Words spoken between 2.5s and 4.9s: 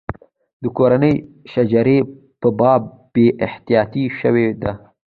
باب بې احتیاطي شوې ده.